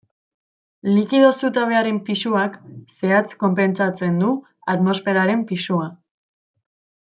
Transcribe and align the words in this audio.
Likido 0.93 1.27
zutabearen 1.41 1.99
pisuak, 2.07 2.57
zehatz 2.95 3.37
konpentsatzen 3.45 4.19
du 4.25 4.33
atmosferaren 4.77 5.49
pisua. 5.53 5.89